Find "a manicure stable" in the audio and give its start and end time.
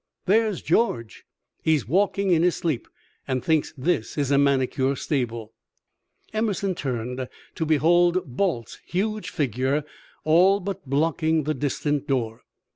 4.31-5.53